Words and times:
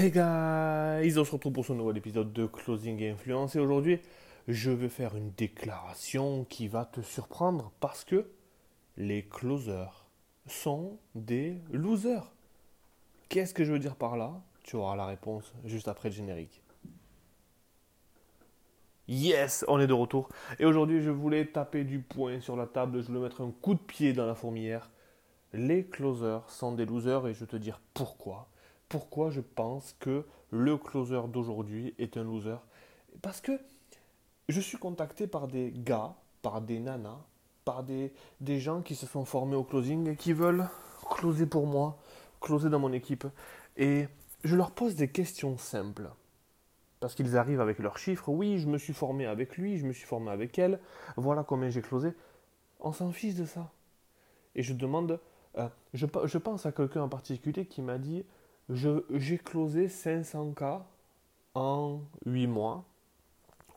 Hey 0.00 0.12
guys, 0.12 1.18
on 1.18 1.24
se 1.24 1.32
retrouve 1.32 1.54
pour 1.54 1.66
ce 1.66 1.72
nouvel 1.72 1.96
épisode 1.96 2.32
de 2.32 2.46
Closing 2.46 3.02
Influence 3.02 3.56
et 3.56 3.58
aujourd'hui 3.58 3.98
je 4.46 4.70
vais 4.70 4.88
faire 4.88 5.16
une 5.16 5.32
déclaration 5.32 6.44
qui 6.44 6.68
va 6.68 6.84
te 6.84 7.00
surprendre 7.00 7.72
parce 7.80 8.04
que 8.04 8.30
les 8.96 9.24
closers 9.24 10.06
sont 10.46 11.00
des 11.16 11.58
losers. 11.72 12.30
Qu'est-ce 13.28 13.52
que 13.52 13.64
je 13.64 13.72
veux 13.72 13.80
dire 13.80 13.96
par 13.96 14.16
là? 14.16 14.40
Tu 14.62 14.76
auras 14.76 14.94
la 14.94 15.04
réponse 15.04 15.52
juste 15.64 15.88
après 15.88 16.10
le 16.10 16.14
générique. 16.14 16.62
Yes, 19.08 19.64
on 19.66 19.80
est 19.80 19.88
de 19.88 19.94
retour. 19.94 20.28
Et 20.60 20.64
aujourd'hui 20.64 21.02
je 21.02 21.10
voulais 21.10 21.44
taper 21.44 21.82
du 21.82 21.98
poing 21.98 22.40
sur 22.40 22.54
la 22.54 22.66
table, 22.66 23.02
je 23.02 23.08
voulais 23.08 23.18
mettre 23.18 23.40
un 23.40 23.50
coup 23.50 23.74
de 23.74 23.80
pied 23.80 24.12
dans 24.12 24.26
la 24.26 24.36
fourmilière. 24.36 24.92
Les 25.52 25.84
closers 25.84 26.48
sont 26.48 26.70
des 26.70 26.86
losers 26.86 27.26
et 27.26 27.34
je 27.34 27.40
vais 27.40 27.46
te 27.46 27.56
dire 27.56 27.80
pourquoi 27.94 28.48
pourquoi 28.88 29.30
je 29.30 29.40
pense 29.40 29.94
que 30.00 30.24
le 30.50 30.76
closer 30.76 31.20
d'aujourd'hui 31.28 31.94
est 31.98 32.16
un 32.16 32.24
loser. 32.24 32.56
Parce 33.22 33.40
que 33.40 33.52
je 34.48 34.60
suis 34.60 34.78
contacté 34.78 35.26
par 35.26 35.48
des 35.48 35.72
gars, 35.74 36.14
par 36.42 36.60
des 36.60 36.78
nanas, 36.78 37.20
par 37.64 37.84
des, 37.84 38.12
gens 38.40 38.80
qui 38.80 38.94
se 38.94 39.06
sont 39.06 39.24
formés 39.24 39.56
au 39.56 39.64
closing 39.64 40.08
et 40.08 40.16
qui 40.16 40.32
veulent 40.32 40.66
closer 41.10 41.46
pour 41.46 41.66
moi, 41.66 41.98
closer 42.40 42.70
dans 42.70 42.78
mon 42.78 42.92
équipe. 42.92 43.26
Et 43.76 44.08
je 44.42 44.56
leur 44.56 44.70
pose 44.70 44.94
des 44.94 45.08
questions 45.08 45.58
simples. 45.58 46.08
Parce 47.00 47.14
qu'ils 47.14 47.36
arrivent 47.36 47.60
avec 47.60 47.78
leurs 47.78 47.98
chiffres. 47.98 48.28
Oui, 48.30 48.58
je 48.58 48.66
me 48.66 48.78
suis 48.78 48.94
formé 48.94 49.26
avec 49.26 49.56
lui, 49.56 49.78
je 49.78 49.86
me 49.86 49.92
suis 49.92 50.06
formé 50.06 50.30
avec 50.30 50.58
elle. 50.58 50.80
Voilà 51.16 51.44
combien 51.44 51.68
j'ai 51.68 51.82
closé. 51.82 52.12
On 52.80 52.92
s'en 52.92 53.12
fiche 53.12 53.34
de 53.34 53.44
ça. 53.44 53.70
Et 54.54 54.62
je 54.62 54.72
demande, 54.72 55.20
euh, 55.58 55.68
je 55.92 56.38
pense 56.38 56.66
à 56.66 56.72
quelqu'un 56.72 57.02
en 57.02 57.08
particulier 57.08 57.66
qui 57.66 57.82
m'a 57.82 57.98
dit 57.98 58.24
j'ai 58.70 59.38
closé 59.38 59.88
500K 59.88 60.82
en 61.54 62.00
8 62.26 62.46
mois. 62.46 62.84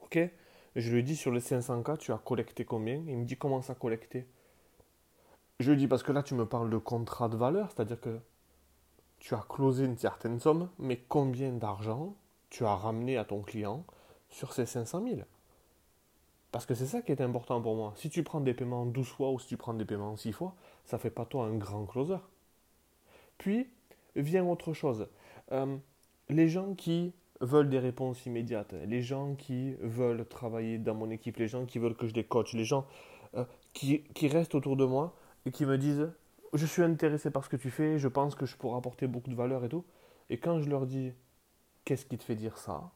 Ok? 0.04 0.20
Je 0.76 0.92
lui 0.94 1.04
dis 1.04 1.16
sur 1.16 1.32
les 1.32 1.40
500K, 1.42 1.98
tu 1.98 2.12
as 2.12 2.18
collecté 2.18 2.66
combien? 2.66 2.96
Il 3.08 3.18
me 3.18 3.26
dit 3.26 3.38
comment 3.38 3.62
ça 3.62 3.76
collecter? 3.76 4.28
Je 5.60 5.72
lui 5.72 5.78
dis 5.78 5.88
parce 5.88 6.04
que 6.04 6.12
là, 6.12 6.24
tu 6.24 6.34
me 6.34 6.46
parles 6.46 6.70
de 6.70 6.78
contrat 6.78 7.30
de 7.30 7.38
valeur, 7.38 7.72
c'est-à-dire 7.72 8.00
que 8.00 8.20
tu 9.20 9.36
as 9.36 9.46
closé 9.48 9.86
une 9.86 9.98
certaine 9.98 10.40
somme, 10.40 10.70
mais 10.80 10.98
combien 11.08 11.52
d'argent 11.52 12.16
tu 12.50 12.66
as 12.66 12.76
ramené 12.76 13.18
à 13.18 13.26
ton 13.26 13.42
client 13.42 13.86
sur 14.30 14.54
ces 14.54 14.66
500 14.66 15.04
000 15.08 15.22
Parce 16.52 16.66
que 16.66 16.74
c'est 16.74 16.88
ça 16.88 17.02
qui 17.02 17.12
est 17.12 17.22
important 17.22 17.62
pour 17.62 17.76
moi. 17.76 17.94
Si 17.96 18.10
tu 18.10 18.24
prends 18.24 18.42
des 18.42 18.54
paiements 18.54 18.86
12 18.86 19.08
fois 19.08 19.32
ou 19.32 19.40
si 19.40 19.48
tu 19.48 19.58
prends 19.58 19.74
des 19.74 19.86
paiements 19.86 20.18
6 20.18 20.32
fois, 20.34 20.56
ça 20.86 20.98
fait 20.98 21.12
pas 21.12 21.26
toi 21.26 21.46
un 21.46 21.56
grand 21.56 21.86
closer. 21.86 22.18
Puis, 23.38 23.70
vient 24.16 24.46
autre 24.46 24.74
chose. 24.74 25.08
Euh, 25.52 25.78
les 26.30 26.48
gens 26.48 26.74
qui 26.74 27.14
veulent 27.40 27.70
des 27.70 27.80
réponses 27.80 28.26
immédiates, 28.26 28.74
les 28.86 29.02
gens 29.02 29.36
qui 29.36 29.74
veulent 29.82 30.26
travailler 30.28 30.78
dans 30.78 30.94
mon 30.94 31.10
équipe, 31.10 31.38
les 31.38 31.48
gens 31.48 31.66
qui 31.66 31.80
veulent 31.80 31.96
que 31.96 32.08
je 32.08 32.14
les 32.14 32.24
coach, 32.24 32.54
les 32.54 32.66
gens 32.66 32.86
euh, 33.36 33.46
qui, 33.74 34.04
qui, 34.14 34.28
restent 34.28 34.56
autour 34.56 34.78
de 34.78 34.86
moi 34.86 35.16
et 35.46 35.52
qui 35.52 35.66
me 35.66 35.78
disent 35.78 36.12
je 36.54 36.66
suis 36.66 36.84
intéressé 36.84 37.32
par 37.32 37.44
ce 37.44 37.50
que 37.50 37.56
tu 37.56 37.72
fais, 37.72 37.98
je 37.98 38.08
pense 38.08 38.36
que 38.36 38.46
je 38.46 38.56
pourrais 38.58 38.78
apporter 38.78 39.08
beaucoup 39.08 39.30
de 39.30 39.36
valeur 39.36 39.64
et 39.64 39.70
tout. 39.70 39.86
Et 40.30 40.38
quand 40.38 40.60
je 40.62 40.70
leur 40.70 40.86
dis 40.86 41.14
qu'est-ce 41.86 42.06
qui 42.06 42.18
te 42.18 42.24
fait 42.24 42.36
dire 42.36 42.58
ça? 42.58 42.92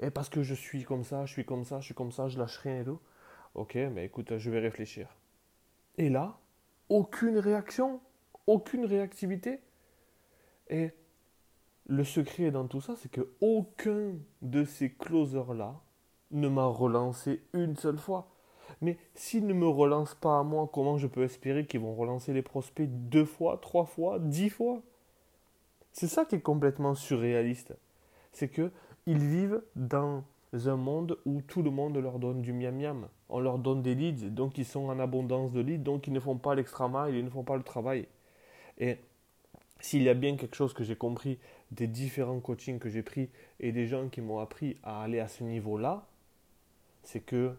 Et 0.00 0.10
parce 0.10 0.28
que 0.28 0.42
je 0.42 0.54
suis 0.54 0.84
comme 0.84 1.04
ça, 1.04 1.24
je 1.24 1.32
suis 1.32 1.44
comme 1.44 1.64
ça, 1.64 1.80
je 1.80 1.86
suis 1.86 1.94
comme 1.94 2.12
ça, 2.12 2.28
je 2.28 2.38
lâche 2.38 2.58
rien 2.58 2.80
et 2.80 2.84
tout. 2.84 3.00
Ok, 3.54 3.74
mais 3.74 4.04
écoute, 4.04 4.36
je 4.36 4.50
vais 4.50 4.60
réfléchir. 4.60 5.08
Et 5.96 6.10
là, 6.10 6.38
aucune 6.88 7.38
réaction, 7.38 8.00
aucune 8.46 8.84
réactivité. 8.84 9.60
Et 10.68 10.90
le 11.86 12.04
secret 12.04 12.50
dans 12.50 12.66
tout 12.66 12.80
ça, 12.80 12.94
c'est 12.96 13.10
que 13.10 13.28
aucun 13.40 14.14
de 14.42 14.64
ces 14.64 14.90
closers-là 14.90 15.80
ne 16.32 16.48
m'a 16.48 16.66
relancé 16.66 17.42
une 17.52 17.76
seule 17.76 17.98
fois. 17.98 18.28
Mais 18.80 18.98
s'ils 19.14 19.46
ne 19.46 19.54
me 19.54 19.68
relancent 19.68 20.16
pas 20.16 20.40
à 20.40 20.42
moi, 20.42 20.68
comment 20.72 20.98
je 20.98 21.06
peux 21.06 21.22
espérer 21.22 21.66
qu'ils 21.66 21.80
vont 21.80 21.94
relancer 21.94 22.32
les 22.32 22.42
prospects 22.42 22.88
deux 22.88 23.24
fois, 23.24 23.58
trois 23.62 23.84
fois, 23.84 24.18
dix 24.18 24.50
fois? 24.50 24.82
C'est 25.92 26.08
ça 26.08 26.24
qui 26.24 26.34
est 26.34 26.40
complètement 26.40 26.94
surréaliste. 26.94 27.74
C'est 28.32 28.48
que 28.48 28.70
ils 29.06 29.24
vivent 29.24 29.62
dans 29.76 30.24
un 30.52 30.76
monde 30.76 31.18
où 31.24 31.40
tout 31.42 31.62
le 31.62 31.70
monde 31.70 31.96
leur 31.96 32.18
donne 32.18 32.42
du 32.42 32.52
miam 32.52 32.76
miam. 32.76 33.08
On 33.28 33.40
leur 33.40 33.58
donne 33.58 33.82
des 33.82 33.94
leads, 33.94 34.30
donc 34.30 34.58
ils 34.58 34.64
sont 34.64 34.88
en 34.88 34.98
abondance 34.98 35.52
de 35.52 35.60
leads, 35.60 35.84
donc 35.84 36.06
ils 36.06 36.12
ne 36.12 36.20
font 36.20 36.36
pas 36.36 36.54
l'extra 36.54 36.88
mile, 36.88 37.16
ils 37.16 37.24
ne 37.24 37.30
font 37.30 37.44
pas 37.44 37.56
le 37.56 37.62
travail. 37.62 38.06
Et 38.78 38.98
s'il 39.80 40.02
y 40.02 40.08
a 40.08 40.14
bien 40.14 40.36
quelque 40.36 40.56
chose 40.56 40.72
que 40.72 40.84
j'ai 40.84 40.96
compris 40.96 41.38
des 41.70 41.86
différents 41.86 42.40
coachings 42.40 42.78
que 42.78 42.88
j'ai 42.88 43.02
pris 43.02 43.28
et 43.60 43.72
des 43.72 43.86
gens 43.86 44.08
qui 44.08 44.20
m'ont 44.20 44.38
appris 44.38 44.76
à 44.82 45.02
aller 45.02 45.20
à 45.20 45.28
ce 45.28 45.44
niveau-là, 45.44 46.06
c'est 47.02 47.20
que 47.20 47.54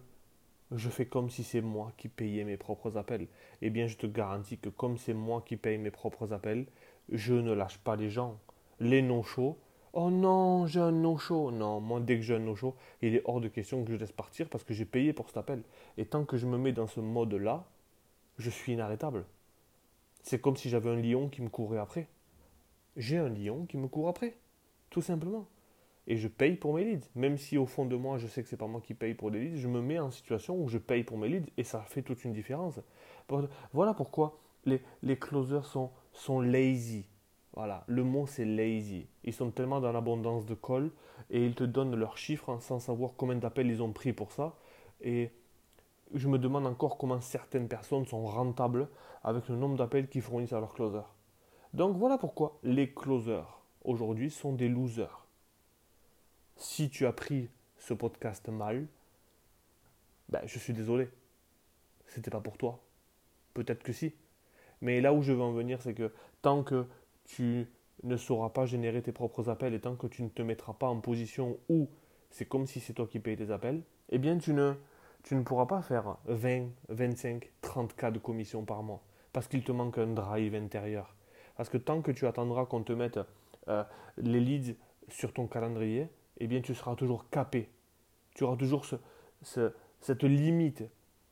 je 0.71 0.89
fais 0.89 1.05
comme 1.05 1.29
si 1.29 1.43
c'est 1.43 1.61
moi 1.61 1.93
qui 1.97 2.09
payais 2.09 2.43
mes 2.43 2.57
propres 2.57 2.97
appels. 2.97 3.27
Eh 3.61 3.69
bien, 3.69 3.87
je 3.87 3.95
te 3.95 4.07
garantis 4.07 4.57
que 4.57 4.69
comme 4.69 4.97
c'est 4.97 5.13
moi 5.13 5.43
qui 5.45 5.55
paye 5.55 5.77
mes 5.77 5.91
propres 5.91 6.33
appels, 6.33 6.65
je 7.09 7.33
ne 7.33 7.53
lâche 7.53 7.77
pas 7.77 7.95
les 7.95 8.09
gens. 8.09 8.39
Les 8.79 9.01
no-shows, 9.01 9.57
oh 9.93 10.11
non, 10.11 10.67
j'ai 10.67 10.81
un 10.81 10.91
no-show. 10.91 11.51
Non, 11.51 11.79
moi, 11.79 11.99
dès 12.01 12.17
que 12.17 12.21
j'ai 12.21 12.35
un 12.35 12.39
no-show, 12.39 12.75
il 13.01 13.15
est 13.15 13.21
hors 13.25 13.39
de 13.39 13.47
question 13.47 13.83
que 13.85 13.91
je 13.91 13.97
laisse 13.97 14.11
partir 14.11 14.49
parce 14.49 14.63
que 14.63 14.73
j'ai 14.73 14.85
payé 14.85 15.13
pour 15.13 15.27
cet 15.27 15.37
appel. 15.37 15.63
Et 15.97 16.05
tant 16.05 16.25
que 16.25 16.37
je 16.37 16.45
me 16.45 16.57
mets 16.57 16.73
dans 16.73 16.87
ce 16.87 16.99
mode-là, 16.99 17.65
je 18.37 18.49
suis 18.49 18.73
inarrêtable. 18.73 19.25
C'est 20.27 20.41
comme 20.41 20.57
si 20.57 20.67
j'avais 20.67 20.89
un 20.89 21.01
lion 21.01 21.29
qui 21.29 21.41
me 21.41 21.47
courait 21.47 21.77
après. 21.77 22.09
J'ai 22.97 23.15
un 23.15 23.29
lion 23.29 23.65
qui 23.65 23.77
me 23.77 23.87
court 23.87 24.09
après, 24.09 24.35
tout 24.89 25.01
simplement. 25.01 25.47
Et 26.05 26.17
je 26.17 26.27
paye 26.27 26.57
pour 26.57 26.73
mes 26.73 26.83
leads. 26.83 27.07
Même 27.15 27.37
si 27.37 27.57
au 27.57 27.65
fond 27.65 27.85
de 27.85 27.95
moi, 27.95 28.17
je 28.17 28.27
sais 28.27 28.43
que 28.43 28.49
c'est 28.49 28.57
pas 28.57 28.67
moi 28.67 28.81
qui 28.81 28.93
paye 28.93 29.13
pour 29.13 29.29
les 29.29 29.39
leads, 29.39 29.57
je 29.57 29.69
me 29.69 29.79
mets 29.79 29.99
en 29.99 30.11
situation 30.11 30.61
où 30.61 30.67
je 30.67 30.79
paye 30.79 31.05
pour 31.05 31.17
mes 31.17 31.29
leads 31.29 31.49
et 31.55 31.63
ça 31.63 31.79
fait 31.79 32.01
toute 32.01 32.25
une 32.25 32.33
différence. 32.33 32.77
Voilà 33.71 33.93
pourquoi 33.93 34.37
les, 34.65 34.81
les 35.01 35.17
closers 35.17 35.63
sont, 35.63 35.91
sont 36.11 36.41
lazy. 36.41 37.05
Voilà, 37.53 37.85
le 37.87 38.03
mot 38.03 38.27
c'est 38.27 38.43
lazy. 38.43 39.07
Ils 39.23 39.31
sont 39.31 39.49
tellement 39.49 39.79
dans 39.79 39.93
l'abondance 39.93 40.45
de 40.45 40.55
call 40.55 40.91
et 41.29 41.45
ils 41.45 41.55
te 41.55 41.63
donnent 41.63 41.95
leurs 41.95 42.17
chiffres 42.17 42.59
sans 42.59 42.79
savoir 42.81 43.13
combien 43.15 43.37
d'appels 43.37 43.71
ils 43.71 43.81
ont 43.81 43.93
pris 43.93 44.11
pour 44.11 44.33
ça. 44.33 44.57
Et 44.99 45.31
je 46.13 46.27
me 46.27 46.39
demande 46.39 46.65
encore 46.65 46.97
comment 46.97 47.21
certaines 47.21 47.67
personnes 47.67 48.05
sont 48.05 48.25
rentables 48.25 48.87
avec 49.23 49.47
le 49.49 49.55
nombre 49.55 49.77
d'appels 49.77 50.07
qu'ils 50.07 50.21
fournissent 50.21 50.53
à 50.53 50.59
leurs 50.59 50.73
closers. 50.73 51.13
Donc 51.73 51.97
voilà 51.97 52.17
pourquoi 52.17 52.57
les 52.63 52.93
closers 52.93 53.61
aujourd'hui 53.83 54.31
sont 54.31 54.53
des 54.53 54.69
losers. 54.69 55.25
Si 56.55 56.89
tu 56.89 57.05
as 57.05 57.13
pris 57.13 57.49
ce 57.77 57.93
podcast 57.93 58.49
mal, 58.49 58.87
ben, 60.29 60.41
je 60.45 60.57
suis 60.59 60.73
désolé. 60.73 61.09
C'était 62.07 62.31
pas 62.31 62.39
pour 62.39 62.57
toi. 62.57 62.79
Peut-être 63.53 63.83
que 63.83 63.93
si. 63.93 64.13
Mais 64.81 65.01
là 65.01 65.13
où 65.13 65.21
je 65.21 65.33
veux 65.33 65.41
en 65.41 65.51
venir, 65.51 65.81
c'est 65.81 65.93
que 65.93 66.11
tant 66.41 66.63
que 66.63 66.85
tu 67.25 67.67
ne 68.03 68.17
sauras 68.17 68.49
pas 68.49 68.65
générer 68.65 69.01
tes 69.01 69.11
propres 69.11 69.49
appels 69.49 69.73
et 69.73 69.79
tant 69.79 69.95
que 69.95 70.07
tu 70.07 70.23
ne 70.23 70.29
te 70.29 70.41
mettras 70.41 70.73
pas 70.73 70.87
en 70.87 70.99
position 70.99 71.57
où 71.69 71.89
c'est 72.29 72.45
comme 72.45 72.67
si 72.67 72.79
c'est 72.79 72.93
toi 72.93 73.07
qui 73.07 73.19
payes 73.19 73.37
tes 73.37 73.51
appels, 73.51 73.81
eh 74.09 74.19
bien 74.19 74.37
tu 74.37 74.53
ne 74.53 74.73
tu 75.27 75.35
ne 75.35 75.41
pourras 75.41 75.65
pas 75.65 75.81
faire 75.81 76.15
20, 76.27 76.69
25, 76.87 77.51
30 77.59 77.97
cas 77.97 78.11
de 78.11 78.17
commission 78.17 78.63
par 78.63 78.81
mois 78.81 79.03
parce 79.33 79.49
qu'il 79.49 79.61
te 79.61 79.73
manque 79.73 79.97
un 79.97 80.07
drive 80.07 80.55
intérieur. 80.55 81.17
Parce 81.57 81.67
que 81.67 81.77
tant 81.77 82.01
que 82.01 82.11
tu 82.11 82.25
attendras 82.25 82.65
qu'on 82.65 82.81
te 82.81 82.93
mette 82.93 83.19
euh, 83.67 83.83
les 84.15 84.39
leads 84.39 84.77
sur 85.09 85.33
ton 85.33 85.47
calendrier, 85.47 86.07
eh 86.37 86.47
bien 86.47 86.61
tu 86.61 86.73
seras 86.73 86.95
toujours 86.95 87.29
capé. 87.29 87.67
Tu 88.35 88.45
auras 88.45 88.55
toujours 88.55 88.85
cette 89.41 90.23
limite 90.23 90.85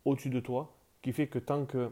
au-dessus 0.03 0.29
de 0.29 0.41
toi 0.41 0.75
qui 1.01 1.13
fait 1.13 1.27
que 1.27 1.39
tant 1.39 1.65
que 1.65 1.89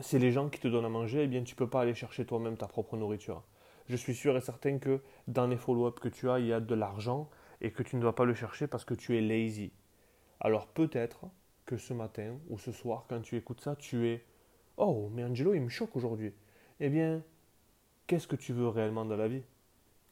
c'est 0.00 0.18
les 0.18 0.30
gens 0.30 0.50
qui 0.50 0.60
te 0.60 0.68
donnent 0.68 0.84
à 0.84 0.90
manger, 0.90 1.22
eh 1.22 1.26
bien 1.26 1.42
tu 1.42 1.54
ne 1.54 1.56
peux 1.56 1.70
pas 1.70 1.80
aller 1.80 1.94
chercher 1.94 2.26
toi-même 2.26 2.58
ta 2.58 2.66
propre 2.66 2.98
nourriture. 2.98 3.44
Je 3.88 3.96
suis 3.96 4.14
sûr 4.14 4.36
et 4.36 4.42
certain 4.42 4.76
que 4.76 5.00
dans 5.26 5.46
les 5.46 5.56
follow-up 5.56 6.00
que 6.00 6.08
tu 6.08 6.28
as, 6.28 6.38
il 6.38 6.48
y 6.48 6.52
a 6.52 6.60
de 6.60 6.74
l'argent 6.74 7.30
et 7.62 7.70
que 7.70 7.82
tu 7.82 7.96
ne 7.96 8.02
dois 8.02 8.14
pas 8.14 8.26
le 8.26 8.34
chercher 8.34 8.66
parce 8.66 8.84
que 8.84 8.92
tu 8.92 9.16
es 9.16 9.22
lazy. 9.22 9.72
Alors 10.40 10.66
peut-être 10.68 11.26
que 11.66 11.76
ce 11.76 11.94
matin 11.94 12.36
ou 12.48 12.58
ce 12.58 12.72
soir, 12.72 13.06
quand 13.08 13.20
tu 13.20 13.36
écoutes 13.36 13.60
ça, 13.60 13.76
tu 13.76 14.06
es 14.08 14.24
Oh, 14.76 15.08
mais 15.12 15.24
Angelo, 15.24 15.54
il 15.54 15.60
me 15.60 15.68
choque 15.68 15.94
aujourd'hui. 15.96 16.32
Eh 16.80 16.88
bien, 16.88 17.22
qu'est-ce 18.06 18.26
que 18.26 18.36
tu 18.36 18.52
veux 18.52 18.68
réellement 18.68 19.04
dans 19.04 19.16
la 19.16 19.28
vie? 19.28 19.42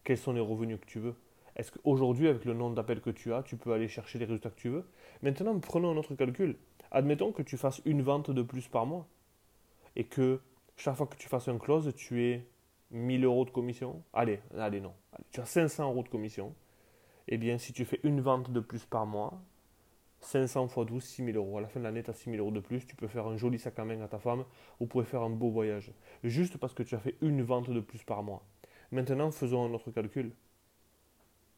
Quels 0.05 0.19
sont 0.19 0.33
les 0.33 0.41
revenus 0.41 0.79
que 0.81 0.87
tu 0.87 1.01
veux? 1.01 1.15
Est-ce 1.57 1.73
qu'aujourd'hui, 1.73 2.29
avec 2.29 2.45
le 2.45 2.55
nombre 2.55 2.75
d'appels 2.75 3.01
que 3.01 3.11
tu 3.11 3.33
as, 3.33 3.43
tu 3.43 3.57
peux 3.57 3.73
aller 3.73 3.89
chercher 3.89 4.19
les 4.19 4.25
résultats 4.25 4.51
que 4.51 4.61
tu 4.61 4.69
veux? 4.69 4.87
Maintenant, 5.23 5.59
prenons 5.59 5.91
un 5.93 5.97
autre 5.97 6.15
calcul. 6.15 6.57
Admettons 6.91 7.33
que 7.33 7.43
tu 7.43 7.57
fasses 7.57 7.83
une 7.85 8.03
vente 8.03 8.31
de 8.31 8.43
plus 8.43 8.69
par 8.69 8.87
mois 8.87 9.07
et 9.97 10.05
que 10.05 10.41
chaque 10.77 10.97
fois 10.97 11.07
que 11.07 11.17
tu 11.17 11.29
fasses 11.29 11.49
un 11.49 11.59
close, 11.59 11.93
tu 11.95 12.23
aies 12.25 12.47
1000 12.91 13.25
euros 13.25 13.45
de 13.45 13.51
commission. 13.51 14.03
Allez, 14.13 14.41
allez, 14.57 14.81
non. 14.81 14.95
tu 15.31 15.41
as 15.41 15.47
500 15.47 15.91
euros 15.91 16.03
de 16.03 16.09
commission. 16.09 16.55
Eh 17.29 17.39
bien, 17.39 17.59
si 17.59 17.73
tu 17.73 17.85
fais 17.85 18.01
une 18.03 18.21
vente 18.21 18.51
de 18.51 18.61
plus 18.61 18.85
par 18.85 19.07
mois, 19.07 19.43
500 20.23 20.67
x 20.67 20.87
12, 20.87 21.03
6 21.03 21.25
000 21.25 21.37
euros. 21.37 21.59
À 21.59 21.61
la 21.61 21.69
fin 21.69 21.81
de 21.81 21.85
l'année, 21.85 22.03
tu 22.03 22.11
as 22.11 22.15
6 22.15 22.31
000 22.31 22.43
euros 22.43 22.51
de 22.51 22.61
plus. 22.61 22.87
Tu 22.87 22.97
peux 22.97 23.09
faire 23.09 23.27
un 23.27 23.37
joli 23.37 23.59
sac 23.59 23.79
à 23.79 23.85
main 23.85 24.01
à 24.01 24.09
ta 24.09 24.19
femme. 24.19 24.45
Vous 24.81 24.87
pouvez 24.87 25.05
faire 25.05 25.23
un 25.23 25.31
beau 25.31 25.51
voyage. 25.51 25.93
Juste 26.25 26.57
parce 26.59 26.75
que 26.75 26.83
tu 26.83 26.95
as 26.95 27.01
fait 27.01 27.17
une 27.21 27.43
vente 27.43 27.71
de 27.71 27.81
plus 27.81 28.03
par 28.05 28.23
mois. 28.23 28.45
Maintenant, 28.91 29.31
faisons 29.31 29.65
un 29.65 29.75
autre 29.75 29.91
calcul. 29.91 30.33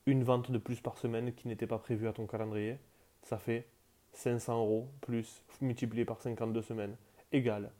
Une 0.06 0.22
vente 0.22 0.50
de 0.50 0.58
plus 0.58 0.80
par 0.80 0.98
semaine 0.98 1.32
qui 1.34 1.48
n'était 1.48 1.66
pas 1.66 1.78
prévue 1.78 2.08
à 2.08 2.12
ton 2.12 2.26
calendrier, 2.26 2.78
ça 3.22 3.38
fait 3.38 3.66
500 4.12 4.58
euros 4.58 4.88
plus 5.00 5.42
multiplié 5.60 6.04
par 6.04 6.20
52 6.20 6.62
semaines, 6.62 6.96
égale 7.32 7.70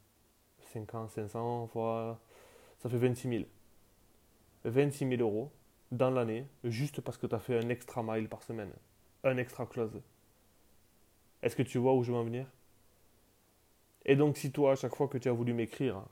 50, 0.73 1.11
500 1.11 1.67
fois, 1.69 2.19
ça 2.79 2.89
fait 2.89 2.97
26 2.97 3.29
000. 3.29 3.45
26 4.65 5.09
000 5.09 5.21
euros 5.21 5.53
dans 5.93 6.11
l'année, 6.11 6.47
juste 6.65 7.01
parce 7.01 7.19
que 7.19 7.27
tu 7.27 7.35
as 7.35 7.39
fait 7.39 7.63
un 7.63 7.69
extra 7.69 8.03
mile 8.03 8.29
par 8.29 8.43
semaine, 8.43 8.73
un 9.23 9.37
extra 9.37 9.67
close. 9.67 10.01
Est-ce 11.44 11.56
que 11.56 11.62
tu 11.62 11.76
vois 11.76 11.93
où 11.93 12.02
je 12.02 12.11
veux 12.11 12.17
en 12.17 12.25
venir? 12.25 12.46
Et 14.06 14.17
donc, 14.17 14.38
si 14.38 14.50
toi, 14.50 14.73
à 14.73 14.76
chaque 14.76 14.96
fois 14.96 15.08
que 15.08 15.19
tu 15.19 15.29
as 15.29 15.32
voulu 15.32 15.52
m'écrire, 15.52 16.02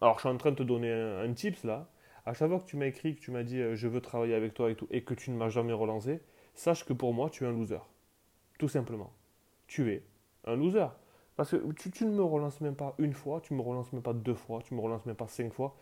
alors 0.00 0.16
je 0.16 0.20
suis 0.20 0.28
en 0.28 0.36
train 0.36 0.50
de 0.50 0.56
te 0.56 0.64
donner 0.64 0.92
un, 0.92 1.32
tips 1.32 1.62
là, 1.62 1.88
à 2.26 2.34
chaque 2.34 2.48
fois 2.48 2.58
que 2.58 2.64
tu 2.64 2.76
m'as 2.76 2.86
écrit, 2.86 3.14
que 3.14 3.20
tu 3.20 3.30
m'as 3.30 3.44
dit 3.44 3.60
euh, 3.60 3.76
je 3.76 3.86
veux 3.86 4.00
travailler 4.00 4.34
avec 4.34 4.52
toi 4.52 4.68
et 4.68 4.74
tout, 4.74 4.88
et 4.90 5.04
que 5.04 5.14
tu 5.14 5.30
ne 5.30 5.36
m'as 5.36 5.48
jamais 5.48 5.72
relancé, 5.72 6.20
sache 6.54 6.84
que 6.84 6.92
pour 6.92 7.14
moi, 7.14 7.30
tu 7.30 7.44
es 7.44 7.46
un 7.46 7.52
loser. 7.52 7.78
Tout 8.58 8.66
simplement. 8.66 9.12
Tu 9.68 9.92
es 9.92 10.02
un 10.44 10.56
loser. 10.56 10.88
Parce 11.36 11.52
que 11.52 11.72
tu, 11.72 11.92
tu, 11.92 12.04
ne 12.04 12.10
me 12.10 12.24
relances 12.24 12.60
même 12.60 12.74
pas 12.74 12.96
une 12.98 13.12
fois, 13.12 13.40
tu 13.40 13.54
ne 13.54 13.58
me 13.58 13.62
relances 13.62 13.92
même 13.92 14.02
pas 14.02 14.12
deux 14.12 14.34
fois, 14.34 14.60
tu 14.60 14.74
ne 14.74 14.80
me 14.80 14.84
relances 14.84 15.06
même 15.06 15.14
pas 15.14 15.28
cinq 15.28 15.52
fois. 15.52 15.76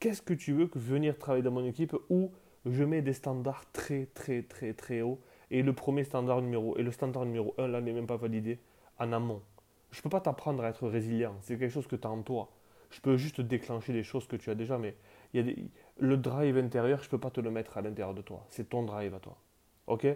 Qu'est-ce 0.00 0.20
que 0.20 0.34
tu 0.34 0.52
veux 0.52 0.66
que 0.66 0.78
venir 0.78 1.16
travailler 1.16 1.42
dans 1.42 1.50
mon 1.50 1.64
équipe 1.64 1.96
où 2.10 2.30
je 2.66 2.84
mets 2.84 3.00
des 3.00 3.14
standards 3.14 3.64
très 3.72 4.04
très 4.12 4.42
très 4.42 4.74
très 4.74 5.00
hauts 5.00 5.18
et 5.50 5.62
le 5.62 5.72
premier 5.72 6.04
standard 6.04 6.42
numéro 6.42 6.76
et 6.76 6.82
le 6.82 6.90
standard 6.90 7.24
numéro 7.24 7.54
1 7.58 7.68
là 7.68 7.80
n'est 7.80 7.92
même 7.92 8.06
pas 8.06 8.16
validé 8.16 8.58
en 8.98 9.12
amont. 9.12 9.42
Je 9.90 10.02
peux 10.02 10.08
pas 10.08 10.20
t'apprendre 10.20 10.62
à 10.64 10.68
être 10.68 10.88
résilient, 10.88 11.34
c'est 11.40 11.58
quelque 11.58 11.72
chose 11.72 11.86
que 11.86 11.96
tu 11.96 12.06
as 12.06 12.10
en 12.10 12.22
toi. 12.22 12.50
Je 12.90 13.00
peux 13.00 13.16
juste 13.16 13.40
déclencher 13.40 13.92
des 13.92 14.02
choses 14.02 14.26
que 14.26 14.36
tu 14.36 14.50
as 14.50 14.54
déjà, 14.54 14.76
mais 14.76 14.96
il 15.32 15.46
y 15.46 15.50
a 15.50 15.54
le 15.98 16.16
drive 16.16 16.56
intérieur, 16.56 17.02
je 17.02 17.08
peux 17.08 17.18
pas 17.18 17.30
te 17.30 17.40
le 17.40 17.50
mettre 17.50 17.78
à 17.78 17.82
l'intérieur 17.82 18.14
de 18.14 18.22
toi. 18.22 18.44
C'est 18.48 18.68
ton 18.68 18.82
drive 18.82 19.14
à 19.14 19.20
toi. 19.20 19.36
Ok? 19.86 20.06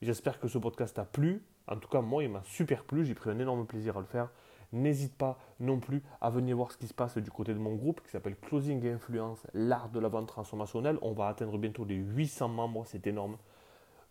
J'espère 0.00 0.40
que 0.40 0.48
ce 0.48 0.58
podcast 0.58 0.96
t'a 0.96 1.04
plu. 1.04 1.42
En 1.66 1.76
tout 1.76 1.88
cas, 1.88 2.00
moi, 2.00 2.22
il 2.22 2.30
m'a 2.30 2.42
super 2.44 2.84
plu. 2.84 3.04
J'ai 3.04 3.14
pris 3.14 3.30
un 3.30 3.38
énorme 3.38 3.66
plaisir 3.66 3.96
à 3.96 4.00
le 4.00 4.06
faire. 4.06 4.30
N'hésite 4.72 5.16
pas 5.16 5.38
non 5.60 5.80
plus 5.80 6.02
à 6.20 6.30
venir 6.30 6.56
voir 6.56 6.72
ce 6.72 6.76
qui 6.76 6.86
se 6.86 6.94
passe 6.94 7.18
du 7.18 7.30
côté 7.30 7.52
de 7.52 7.58
mon 7.58 7.74
groupe 7.74 8.02
qui 8.02 8.10
s'appelle 8.10 8.36
Closing 8.36 8.86
Influence, 8.86 9.46
l'art 9.54 9.88
de 9.88 9.98
la 9.98 10.08
vente 10.08 10.28
transformationnelle. 10.28 10.98
On 11.02 11.12
va 11.12 11.28
atteindre 11.28 11.58
bientôt 11.58 11.84
les 11.84 11.96
800 11.96 12.48
membres, 12.48 12.84
c'est 12.86 13.06
énorme. 13.06 13.38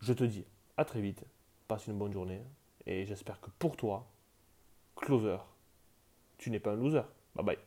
Je 0.01 0.13
te 0.13 0.23
dis 0.23 0.45
à 0.77 0.85
très 0.85 1.01
vite, 1.01 1.25
passe 1.67 1.87
une 1.87 1.97
bonne 1.97 2.13
journée 2.13 2.41
et 2.85 3.05
j'espère 3.05 3.41
que 3.41 3.49
pour 3.57 3.75
toi, 3.75 4.07
closer, 4.95 5.37
tu 6.37 6.49
n'es 6.51 6.59
pas 6.59 6.71
un 6.71 6.75
loser. 6.75 7.01
Bye 7.35 7.45
bye. 7.45 7.66